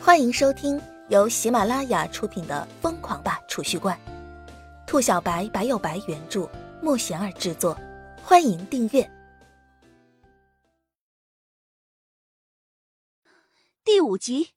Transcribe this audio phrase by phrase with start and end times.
[0.00, 3.98] 欢迎收听由喜马拉雅出品的《疯狂吧储蓄罐》，
[4.86, 6.48] 兔小白白有白原著，
[6.80, 7.76] 莫贤儿制作。
[8.22, 9.10] 欢迎订阅
[13.84, 14.50] 第五集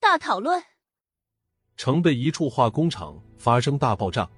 [0.00, 0.62] 大讨论。
[1.76, 4.28] 城北一处化工厂发生大爆炸，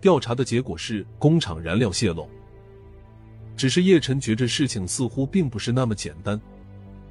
[0.00, 2.28] 调查的结果是工厂燃料泄漏。
[3.56, 6.38] 只是叶晨觉着事情似乎并不是那么简单。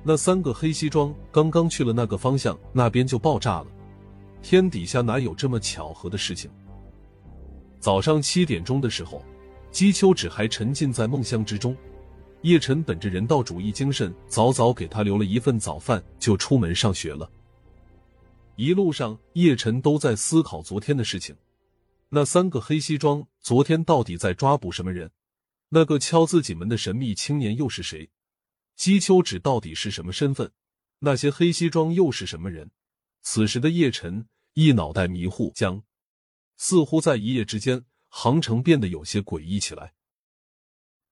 [0.09, 3.67] 那三个黑西装刚刚去了那个方向，那边就爆炸了。
[4.41, 6.49] 天底下哪有这么巧合的事情？
[7.77, 9.21] 早上七点钟的时候，
[9.69, 11.75] 姬秋芷还沉浸在梦乡之中。
[12.43, 17.29] 叶晨本着人道主义精神，早早给他留了一份早饭，就出门上学了。
[18.55, 21.35] 一路上，叶晨都在思考昨天的事情。
[22.07, 25.11] 那三个黑西装昨天到底在抓捕什么人？
[25.67, 28.09] 那个敲自己门的神秘青年又是谁？
[28.77, 30.51] 姬秋芷到底是什么身份？
[30.99, 32.69] 那些黑西装又是什么人？
[33.23, 35.83] 此时的叶晨一脑袋迷糊，将
[36.57, 39.95] 似乎在一夜之间，杭城变得有些诡异起来。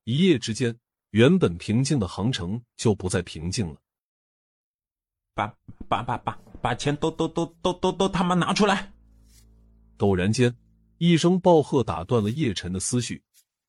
[0.04, 0.78] 一夜之间，
[1.10, 3.82] 原本平静的杭城就不再平静了。
[5.34, 5.48] 把
[5.90, 8.94] 把把把把钱都都都都都都他妈拿出来！
[9.98, 10.56] 陡然间，
[11.00, 13.24] 一声暴喝打断了叶晨的思绪，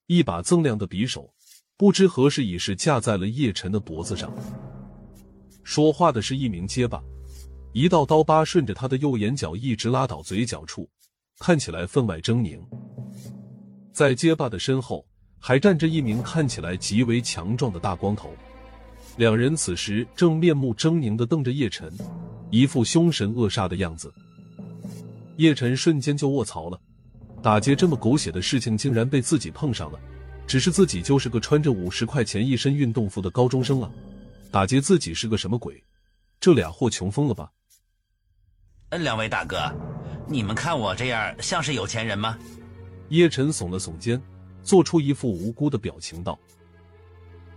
[0.06, 1.34] 一把锃亮的匕首。
[1.78, 4.32] 不知何时已是架在了叶晨的脖子上。
[5.62, 7.02] 说话的是一名结巴，
[7.72, 10.88] 一道刀疤顺着他的右眼角一直拉到嘴角处，
[11.38, 12.58] 看起来分外狰狞。
[13.92, 15.06] 在结巴的身后
[15.38, 18.30] 还站着一名看起来极为强壮的大光头，
[19.18, 21.92] 两人此时正面目狰狞的瞪着叶晨，
[22.50, 24.10] 一副凶神恶煞的样子。
[25.36, 26.80] 叶晨瞬间就卧槽了，
[27.42, 30.00] 打劫这么狗血的事情竟然被自己碰上了。
[30.46, 33.90] 只是自己就是个穿着五十块钱一身运动服的高中生啊，
[34.50, 35.82] 打劫自己是个什么鬼？
[36.38, 37.50] 这俩货穷疯了吧？
[38.90, 39.58] 两位大哥，
[40.28, 42.38] 你们看我这样像是有钱人吗？
[43.08, 44.20] 叶晨耸了耸肩，
[44.62, 46.38] 做出一副无辜的表情道：“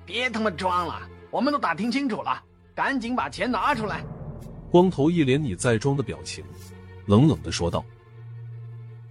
[0.05, 4.03] 别他妈装了，我们都打听清楚了，赶紧把钱拿出来。”
[4.71, 6.43] 光头一脸你在装的表情，
[7.05, 7.85] 冷冷的说道。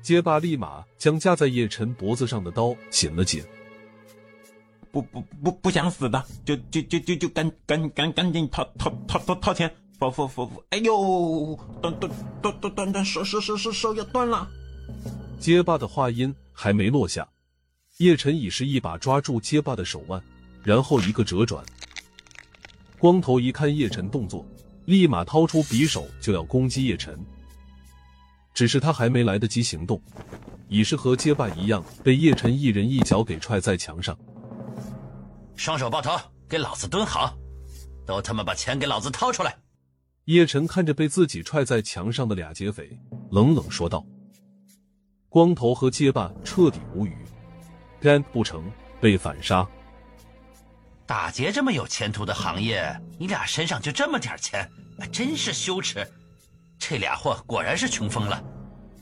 [0.02, 3.42] 街霸立马将架在叶晨脖子上的刀紧了紧。
[4.90, 10.62] 不不不不想死的，就就就就就赶赶赶赶紧掏掏掏掏掏钱，否否否否！
[10.70, 12.12] 哎呦，断断
[12.42, 14.48] 断断断断手手手手手要断了！
[15.38, 17.28] 结巴的话音还没落下，
[17.98, 20.22] 叶晨已是一把抓住结巴的手腕，
[20.64, 21.64] 然后一个折转。
[22.98, 24.44] 光头一看叶晨动作，
[24.86, 27.16] 立马掏出匕首就要攻击叶晨，
[28.54, 30.00] 只是他还没来得及行动，
[30.68, 34.18] 已是和结巴一样被叶晨一人一脚给踹在墙上。
[35.58, 36.16] 双手抱头，
[36.48, 37.36] 给老子蹲好！
[38.06, 39.58] 都他妈把钱给老子掏出来！
[40.26, 42.96] 叶晨看着被自己踹在墙上的俩劫匪，
[43.32, 44.06] 冷冷说道
[45.28, 47.16] ：“光头和街霸彻底无语，
[48.00, 48.70] 干不成
[49.00, 49.68] 被反杀。
[51.04, 54.70] 打劫这么有前途的行业，你俩身上就这么点钱，
[55.10, 56.06] 真是羞耻！
[56.78, 58.40] 这俩货果然是穷疯了。”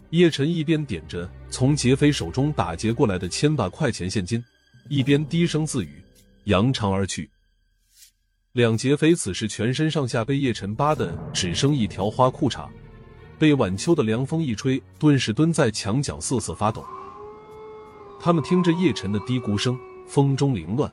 [0.08, 4.42] 叶晨一边点着从劫匪手中打劫过来的千把块钱现金，
[4.88, 6.02] 一边低声自语。
[6.46, 7.30] 扬长而去。
[8.52, 12.68] 两劫匪此时全身上下被叶晨扒的只剩一条花裤衩，
[13.38, 16.84] 被晚秋的凉风一吹，顿时蹲在墙角瑟瑟发抖。
[18.18, 20.92] 他们听着叶晨的嘀咕声，风中凌乱。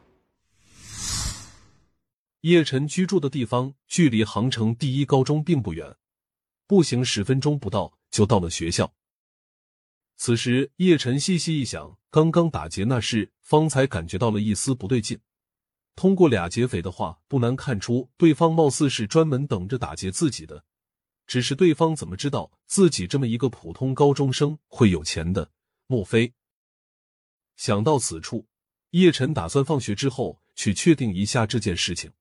[2.41, 5.96] 叶晨居住的地方距离杭城第一高中并不远，
[6.68, 8.94] 步行十分钟不到就到了学校。
[10.18, 15.18] 此时，叶晨细细一想，刚刚打劫那事，方才感觉到了一丝不对劲。
[15.95, 20.65] 通过俩劫匪的话，不难看出，对方貌似是专门等着打劫自己的。
[21.25, 25.51] 只是对方怎么知道自己这么一个普通高中生会有钱的？
[25.87, 26.33] 莫非？
[27.55, 28.47] 想到此处，
[28.89, 32.11] 叶晨打算放学之后去确定一下这件事情。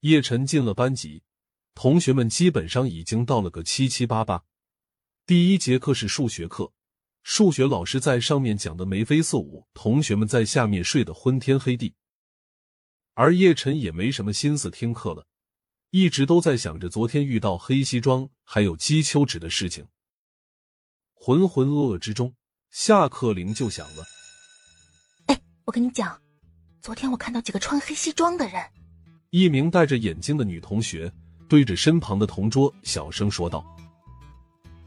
[0.00, 1.22] 叶晨进了班级，
[1.74, 4.44] 同学们基本上已经到了个七七八八。
[5.26, 6.72] 第一节课是数学课，
[7.22, 11.94] 数学老师在上面讲的眉飞色舞，同学们在下面睡得昏天黑地。
[13.14, 15.26] 而叶晨也没什么心思听课了，
[15.90, 19.86] 一直都在想着昨天遇到黑西装还有姬秋芷的事情。
[21.12, 22.34] 浑浑噩噩之中，
[22.70, 24.04] 下课铃就响了。
[25.26, 26.18] 哎，我跟你讲，
[26.80, 28.62] 昨天我看到几个穿黑西装的人。
[29.28, 31.12] 一名戴着眼镜的女同学
[31.48, 33.64] 对着身旁的同桌小声说道：“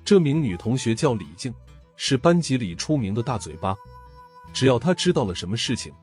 [0.04, 1.54] 这名女同学叫李静，
[1.96, 3.76] 是班级里出名的大嘴巴，
[4.52, 5.94] 只要她知道了什么事情。”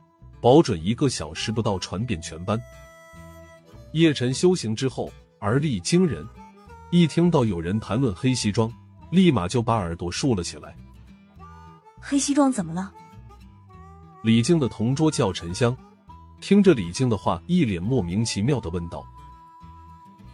[0.42, 2.60] 保准一个小时不到传遍全班。
[3.92, 5.08] 叶晨修行之后
[5.38, 6.26] 而力惊人，
[6.90, 8.70] 一听到有人谈论黑西装，
[9.12, 10.76] 立马就把耳朵竖了起来。
[12.00, 12.92] 黑西装怎么了？
[14.24, 15.76] 李靖的同桌叫沉香，
[16.40, 19.06] 听着李靖的话，一脸莫名其妙的问道：“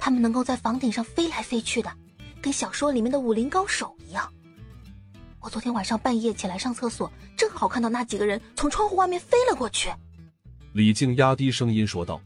[0.00, 1.92] 他们能够在房顶上飞来飞去的，
[2.40, 4.26] 跟小说里面的武林高手一样。
[5.40, 9.90] 我昨天晚上半夜起来上厕所，正好看到那几个人从窗户外面飞了过去。”
[10.74, 12.20] 李静压低声音说道：“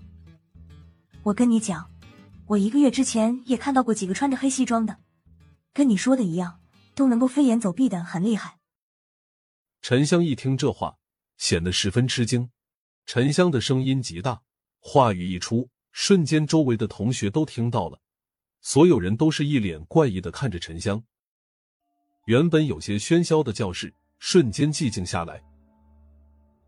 [1.23, 1.88] 我跟你讲。”
[2.49, 4.99] 我一个月之前也看到过几个穿着黑西装的，
[5.73, 6.61] 跟你说的一样，
[6.94, 8.59] 都能够飞檐走壁的，很厉害。
[9.81, 10.97] 沉香一听这话，
[11.38, 12.50] 显得十分吃惊。
[13.06, 14.43] 沉香的声音极大，
[14.81, 18.00] 话语一出，瞬间周围的同学都听到了，
[18.61, 21.03] 所有人都是一脸怪异的看着沉香。
[22.26, 25.42] 原本有些喧嚣的教室瞬间寂静下来。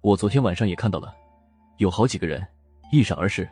[0.00, 1.14] 我昨天晚上也看到了，
[1.76, 2.44] 有好几个人
[2.90, 3.48] 一闪而逝。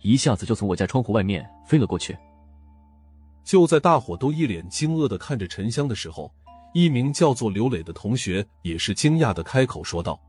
[0.00, 2.16] 一下子就从我家窗户外面飞了过去。
[3.44, 6.32] 就在大伙都一脸惊愕的看着沉香的时候，
[6.74, 10.20] 一名叫做刘磊的同学也是惊讶的开口说道：“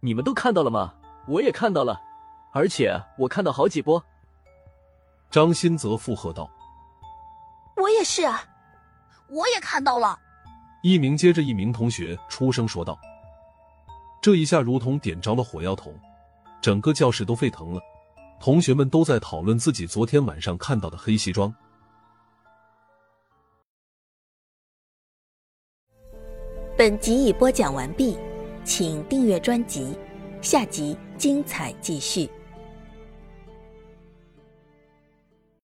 [0.00, 0.94] 你们都看到了吗？
[1.28, 2.00] 我也看到了，
[2.52, 4.04] 而且我看到好几波。”
[5.30, 6.50] 张新泽附和道
[7.80, 8.44] ：“我也是啊，
[9.32, 10.18] 我也看到了。”
[10.84, 12.98] 一名接着一名同学出声说道
[14.22, 15.94] ：“这一下如同点着了火药桶，
[16.60, 17.80] 整个教室都沸腾了。”
[18.40, 21.54] 同学们都在讨论自己昨天晚上看到的黑西装。
[26.76, 28.18] 本集已播讲完毕，
[28.64, 29.96] 请订阅专辑，
[30.40, 32.28] 下集精彩继续。